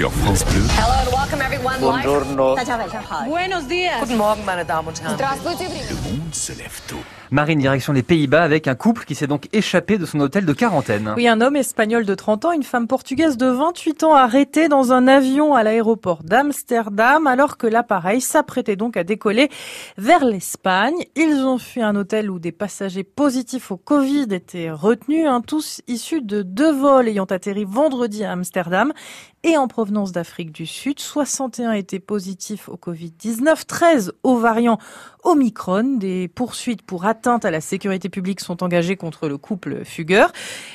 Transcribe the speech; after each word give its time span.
sur 0.00 0.10
France 0.12 0.44
Bleu. 0.46 0.62
Buongiorno. 1.78 2.56
Buenos 3.26 3.68
días. 3.68 4.00
Guten 4.00 4.16
Morgen, 4.16 4.44
meine 4.46 4.64
Damen 4.64 4.88
und 4.88 5.00
Herren. 5.02 5.18
Le 5.18 6.10
monde 6.10 6.34
se 6.34 6.52
lève 6.54 6.80
tôt. 6.88 7.19
Marine, 7.32 7.60
direction 7.60 7.92
les 7.92 8.02
Pays-Bas 8.02 8.42
avec 8.42 8.66
un 8.66 8.74
couple 8.74 9.04
qui 9.04 9.14
s'est 9.14 9.28
donc 9.28 9.48
échappé 9.52 9.98
de 9.98 10.04
son 10.04 10.18
hôtel 10.18 10.44
de 10.44 10.52
quarantaine. 10.52 11.14
Oui, 11.16 11.28
un 11.28 11.40
homme 11.40 11.54
espagnol 11.54 12.04
de 12.04 12.14
30 12.16 12.46
ans, 12.46 12.52
une 12.52 12.64
femme 12.64 12.88
portugaise 12.88 13.36
de 13.36 13.46
28 13.46 14.02
ans 14.02 14.14
arrêtés 14.14 14.68
dans 14.68 14.92
un 14.92 15.06
avion 15.06 15.54
à 15.54 15.62
l'aéroport 15.62 16.24
d'Amsterdam 16.24 17.28
alors 17.28 17.56
que 17.56 17.68
l'appareil 17.68 18.20
s'apprêtait 18.20 18.74
donc 18.74 18.96
à 18.96 19.04
décoller 19.04 19.48
vers 19.96 20.24
l'Espagne. 20.24 21.04
Ils 21.14 21.46
ont 21.46 21.58
fui 21.58 21.82
un 21.82 21.94
hôtel 21.94 22.30
où 22.32 22.40
des 22.40 22.50
passagers 22.50 23.04
positifs 23.04 23.70
au 23.70 23.76
Covid 23.76 24.26
étaient 24.32 24.72
retenus, 24.72 25.28
hein, 25.28 25.40
tous 25.40 25.82
issus 25.86 26.22
de 26.22 26.42
deux 26.42 26.72
vols 26.72 27.08
ayant 27.08 27.26
atterri 27.26 27.64
vendredi 27.64 28.24
à 28.24 28.32
Amsterdam 28.32 28.92
et 29.42 29.56
en 29.56 29.68
provenance 29.68 30.12
d'Afrique 30.12 30.52
du 30.52 30.66
Sud. 30.66 31.00
61 31.00 31.72
étaient 31.72 32.00
positifs 32.00 32.68
au 32.68 32.76
Covid-19, 32.76 33.64
13 33.66 34.12
au 34.22 34.36
variant 34.36 34.78
Omicron. 35.24 35.96
Des 35.98 36.28
poursuites 36.28 36.82
pour 36.82 37.06
atteinte 37.20 37.44
à 37.44 37.50
la 37.50 37.60
sécurité 37.60 38.08
publique 38.08 38.40
sont 38.40 38.62
engagées 38.62 38.96
contre 38.96 39.28
le 39.28 39.36
couple 39.36 39.84
fugueur. 39.84 40.32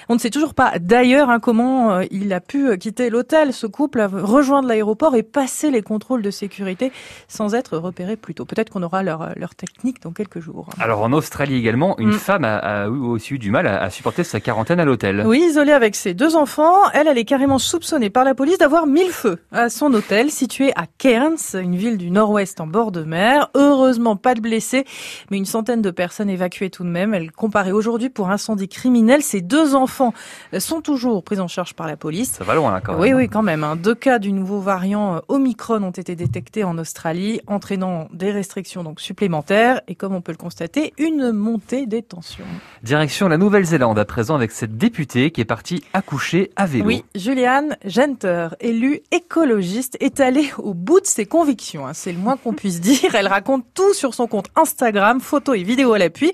On 0.09 0.13
ne 0.13 0.20
sait 0.20 0.30
toujours 0.30 0.53
pas 0.53 0.73
d'ailleurs 0.80 1.31
hein, 1.31 1.40
comment 1.40 1.91
euh, 1.91 2.03
il 2.12 2.31
a 2.34 2.40
pu 2.40 2.77
quitter 2.77 3.09
l'hôtel. 3.09 3.52
Ce 3.52 3.66
couple 3.66 3.99
a 4.02 4.08
rejoint 4.08 4.62
l'aéroport 4.62 5.16
et 5.16 5.23
passé 5.23 5.72
les 5.72 5.81
contrôles 5.81 6.22
de 6.22 6.30
sécurité 6.30 6.91
sans 7.27 7.55
être 7.55 7.80
repéré 7.80 8.16
plus 8.16 8.36
tôt. 8.36 8.45
Peut-être 8.45 8.70
qu'on 8.70 8.84
aura 8.84 9.02
leur, 9.02 9.30
leur 9.38 9.55
technique 9.55 10.03
dans 10.03 10.12
quelques 10.12 10.39
jours. 10.39 10.70
Alors 10.80 11.02
en 11.02 11.13
Australie 11.13 11.55
également, 11.55 11.98
une 11.98 12.09
Mm. 12.09 12.13
femme 12.13 12.44
a, 12.45 12.58
a 12.58 12.89
aussi 12.89 13.34
eu 13.34 13.39
du 13.39 13.50
mal 13.50 13.66
à, 13.66 13.81
à 13.81 13.89
supporter 13.89 14.23
sa 14.23 14.39
quarantaine 14.39 14.80
à 14.80 14.86
l'hôtel. 14.86 15.23
Oui, 15.25 15.41
isolée 15.50 15.72
avec 15.72 15.95
ses 15.95 16.14
deux 16.14 16.36
enfants, 16.36 16.75
elle, 16.94 17.08
elle 17.08 17.17
est 17.17 17.25
carrément 17.25 17.58
soupçonnée 17.58 18.12
par 18.12 18.23
la 18.23 18.36
police 18.36 18.59
d'avoir 18.59 18.86
mis 18.86 19.03
le 19.05 19.12
feu 19.12 19.39
à 19.52 19.70
son 19.70 19.91
hôtel 19.95 20.30
situé 20.30 20.72
à 20.75 20.86
Cairns, 21.00 21.55
une 21.55 21.75
ville 21.75 21.98
du 21.98 22.12
nord-ouest 22.12 22.62
en 22.62 22.67
bord 22.67 22.91
de 22.91 23.02
mer. 23.03 23.50
Heureusement, 23.55 24.16
pas 24.16 24.36
de 24.36 24.42
blessés, 24.42 24.86
mais 25.31 25.38
une 25.38 25.45
centaine 25.45 25.81
de 25.81 25.89
personnes 25.89 26.30
évacuées 26.36 26.69
tout 26.69 26.83
de 26.83 26.89
même. 26.89 27.14
Elle 27.14 27.31
comparait 27.31 27.72
aujourd'hui 27.72 28.09
pour 28.09 28.30
incendie 28.30 28.67
criminel. 28.69 29.22
Ses 29.23 29.41
deux 29.41 29.73
enfants 29.75 30.14
sont 30.59 30.81
toujours 30.81 31.23
pris 31.23 31.39
en 31.39 31.47
charge 31.47 31.73
par 31.73 31.88
la 31.88 31.97
police. 31.97 32.33
Ça 32.33 32.44
va 32.44 32.53
loin 32.55 32.72
là 32.72 32.81
quand 32.81 32.94
même. 32.94 33.02
Oui, 33.02 33.14
oui, 33.14 33.27
quand 33.30 33.42
même. 33.42 33.64
hein. 33.64 33.75
Deux 33.75 33.95
cas 33.95 34.19
du 34.19 34.31
nouveau 34.31 34.59
variant 34.59 35.16
euh, 35.16 35.19
Omicron 35.27 35.81
ont 35.83 35.92
été 35.92 36.16
détectés 36.16 36.64
en 36.64 36.77
Australie, 36.77 37.42
entraînant 37.47 38.08
des 38.14 38.31
restrictions 38.31 38.83
donc 38.83 39.02
supplémentaires 39.02 39.81
et, 39.88 39.95
comme 39.95 40.14
on 40.14 40.22
peut 40.22 40.31
le 40.31 40.38
constater, 40.38 40.94
une 40.97 41.31
montée 41.31 41.86
des 41.88 42.03
tensions. 42.03 42.45
Direction 42.83 43.27
la 43.27 43.38
Nouvelle-Zélande 43.38 43.97
à 43.97 44.05
présent 44.05 44.36
avec 44.36 44.52
cette 44.52 44.77
députée 44.77 45.31
qui 45.31 45.42
est 45.42 45.45
partie 45.45 45.83
accoucher 45.94 46.52
à 46.55 46.66
vélo. 46.66 46.86
Oui, 46.86 47.03
Julianne 47.16 47.77
Genter, 47.86 48.49
élue 48.59 49.02
écologiste, 49.11 49.97
est 49.99 50.20
allée 50.20 50.49
au 50.58 50.73
bout 50.73 50.99
de 50.99 51.05
ses 51.08 51.25
convictions. 51.25 51.88
hein, 51.88 51.94
C'est 51.94 52.11
le 52.11 52.20
moins 52.20 52.38
qu'on 52.38 52.53
puisse 52.53 52.81
dire. 52.81 53.16
Elle 53.16 53.27
raconte 53.27 53.66
tout 53.73 53.94
sur 53.94 54.14
son 54.14 54.27
compte 54.27 54.47
Instagram, 54.55 55.20
photos 55.20 55.58
et 55.58 55.64
vidéos 55.64 55.94
à 55.94 55.97
l'appui. 55.99 56.25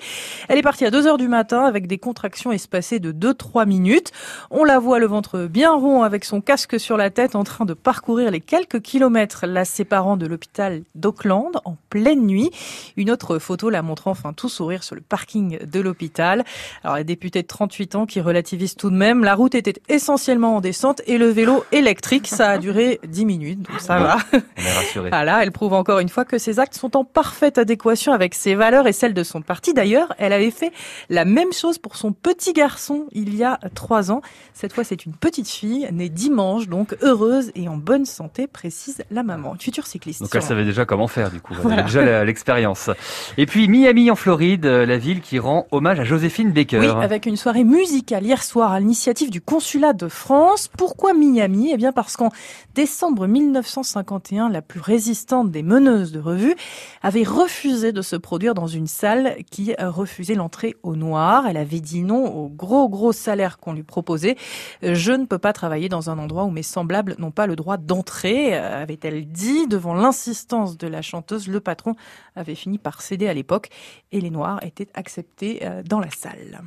Elle 0.47 0.57
est 0.57 0.63
partie 0.63 0.85
à 0.85 0.91
2 0.91 1.07
heures 1.07 1.17
du 1.17 1.27
matin 1.27 1.63
avec 1.63 1.87
des 1.87 1.97
contractions 1.97 2.51
espacées 2.51 2.99
de 2.99 3.11
2-3 3.11 3.67
minutes. 3.67 4.11
On 4.49 4.63
la 4.63 4.79
voit 4.79 4.99
le 4.99 5.07
ventre 5.07 5.47
bien 5.47 5.73
rond 5.73 6.03
avec 6.03 6.25
son 6.25 6.41
casque 6.41 6.79
sur 6.79 6.97
la 6.97 7.09
tête 7.09 7.35
en 7.35 7.43
train 7.43 7.65
de 7.65 7.73
parcourir 7.73 8.31
les 8.31 8.41
quelques 8.41 8.81
kilomètres 8.81 9.45
la 9.47 9.65
séparant 9.65 10.17
de 10.17 10.25
l'hôpital 10.25 10.83
d'Auckland 10.95 11.51
en 11.65 11.75
pleine 11.89 12.25
nuit. 12.25 12.51
Une 12.97 13.11
autre 13.11 13.39
photo 13.39 13.69
la 13.69 13.81
montrant 13.81 14.11
enfin 14.11 14.33
tout 14.33 14.49
sourire 14.49 14.83
sur 14.83 14.95
le 14.95 15.01
parking 15.01 15.59
de 15.65 15.79
l'hôpital. 15.79 16.43
Alors 16.83 16.97
la 16.97 17.03
députée 17.03 17.41
de 17.41 17.47
38 17.47 17.95
ans 17.95 18.05
qui 18.05 18.21
relativise 18.21 18.75
tout 18.75 18.89
de 18.89 18.95
même, 18.95 19.23
la 19.23 19.35
route 19.35 19.55
était 19.55 19.81
essentiellement 19.89 20.57
en 20.57 20.61
descente 20.61 21.01
et 21.07 21.17
le 21.17 21.27
vélo 21.27 21.63
électrique, 21.71 22.27
ça 22.27 22.51
a 22.51 22.57
duré 22.57 22.99
10 23.07 23.25
minutes, 23.25 23.61
donc 23.61 23.79
ça 23.79 23.99
va. 23.99 24.17
On 24.33 24.61
est 24.61 24.73
rassuré. 24.73 25.09
Voilà, 25.09 25.43
elle 25.43 25.51
prouve 25.51 25.73
encore 25.73 25.99
une 25.99 26.09
fois 26.09 26.25
que 26.25 26.37
ses 26.37 26.59
actes 26.59 26.75
sont 26.75 26.95
en 26.97 27.03
parfaite 27.03 27.57
adéquation 27.57 28.13
avec 28.13 28.33
ses 28.35 28.55
valeurs 28.55 28.87
et 28.87 28.93
celles 28.93 29.13
de 29.13 29.23
son 29.23 29.41
parti. 29.41 29.73
D'ailleurs, 29.81 30.13
elle 30.19 30.31
avait 30.31 30.51
fait 30.51 30.71
la 31.09 31.25
même 31.25 31.51
chose 31.51 31.79
pour 31.79 31.95
son 31.95 32.11
petit 32.11 32.53
garçon 32.53 33.07
il 33.13 33.33
y 33.35 33.43
a 33.43 33.59
trois 33.73 34.11
ans. 34.11 34.21
Cette 34.53 34.73
fois, 34.73 34.83
c'est 34.83 35.07
une 35.07 35.13
petite 35.13 35.49
fille 35.49 35.87
née 35.91 36.07
dimanche, 36.07 36.67
donc 36.67 36.95
heureuse 37.01 37.51
et 37.55 37.67
en 37.67 37.77
bonne 37.77 38.05
santé, 38.05 38.45
précise 38.45 39.01
la 39.09 39.23
maman. 39.23 39.55
Future 39.59 39.87
cycliste. 39.87 40.21
Donc 40.21 40.29
elle 40.35 40.43
savait 40.43 40.65
déjà 40.65 40.85
comment 40.85 41.07
faire 41.07 41.31
du 41.31 41.41
coup. 41.41 41.55
Elle 41.55 41.61
Voilà. 41.61 41.77
avait 41.79 41.85
déjà 41.87 42.23
l'expérience. 42.23 42.91
Et 43.39 43.47
puis 43.47 43.67
Miami 43.67 44.11
en 44.11 44.15
Floride, 44.15 44.67
euh, 44.67 44.85
la 44.85 44.99
ville 44.99 45.19
qui 45.19 45.39
rend 45.39 45.65
hommage 45.71 45.99
à 45.99 46.03
Joséphine 46.03 46.51
Baker. 46.51 46.77
Oui, 46.77 46.85
avec 46.87 47.25
une 47.25 47.35
soirée 47.37 47.63
musicale 47.63 48.23
hier 48.23 48.43
soir 48.43 48.73
à 48.73 48.79
l'initiative 48.79 49.31
du 49.31 49.41
consulat 49.41 49.93
de 49.93 50.07
France. 50.07 50.69
Pourquoi 50.77 51.15
Miami? 51.15 51.71
Eh 51.73 51.77
bien 51.77 51.91
parce 51.91 52.17
qu'en 52.17 52.29
décembre 52.75 53.25
1951, 53.25 54.49
la 54.49 54.61
plus 54.61 54.79
résistante 54.79 55.49
des 55.49 55.63
meneuses 55.63 56.11
de 56.11 56.19
revue 56.19 56.53
avait 57.01 57.23
refusé 57.23 57.91
de 57.93 58.03
se 58.03 58.15
produire 58.15 58.53
dans 58.53 58.67
une 58.67 58.85
salle 58.87 59.37
qui 59.49 59.60
euh, 59.79 59.89
refusait 59.89 60.35
l'entrée 60.35 60.75
au 60.83 60.95
noir. 60.95 61.45
Elle 61.47 61.57
avait 61.57 61.79
dit 61.79 62.03
non 62.03 62.25
au 62.25 62.49
gros 62.49 62.89
gros 62.89 63.11
salaire 63.11 63.59
qu'on 63.59 63.73
lui 63.73 63.83
proposait. 63.83 64.35
Euh, 64.83 64.95
Je 64.95 65.11
ne 65.11 65.25
peux 65.25 65.37
pas 65.37 65.53
travailler 65.53 65.89
dans 65.89 66.09
un 66.09 66.17
endroit 66.17 66.43
où 66.43 66.51
mes 66.51 66.63
semblables 66.63 67.15
n'ont 67.19 67.31
pas 67.31 67.47
le 67.47 67.55
droit 67.55 67.77
d'entrer, 67.77 68.57
euh, 68.57 68.83
avait-elle 68.83 69.27
dit. 69.27 69.67
Devant 69.67 69.93
l'insistance 69.93 70.77
de 70.77 70.87
la 70.87 71.01
chanteuse, 71.01 71.47
le 71.47 71.59
patron 71.59 71.95
avait 72.35 72.55
fini 72.55 72.77
par 72.77 73.01
céder 73.01 73.27
à 73.27 73.33
l'époque 73.33 73.69
et 74.11 74.21
les 74.21 74.29
noirs 74.29 74.59
étaient 74.63 74.89
acceptés 74.93 75.61
dans 75.87 75.99
la 75.99 76.09
salle. 76.09 76.61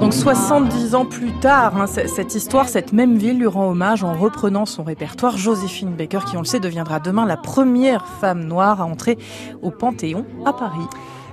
Donc 0.00 0.12
70 0.12 0.94
ans 0.94 1.06
plus 1.06 1.32
tard, 1.40 1.76
hein, 1.76 1.86
cette 1.86 2.34
histoire, 2.34 2.68
cette 2.68 2.92
même 2.92 3.16
ville 3.16 3.38
lui 3.38 3.46
rend 3.46 3.70
hommage 3.70 4.04
en 4.04 4.14
reprenant 4.14 4.66
son 4.66 4.82
répertoire. 4.82 5.36
Joséphine 5.36 5.94
Baker, 5.94 6.20
qui 6.28 6.36
on 6.36 6.40
le 6.40 6.46
sait, 6.46 6.60
deviendra 6.60 7.00
demain 7.00 7.26
la 7.26 7.36
première 7.36 8.06
femme 8.06 8.44
noire 8.44 8.63
à 8.72 8.84
entrer 8.84 9.18
au 9.62 9.70
Panthéon 9.70 10.24
à 10.44 10.52
Paris. 10.52 10.86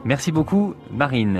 Merci 0.03 0.31
beaucoup 0.31 0.73
Marine. 0.91 1.39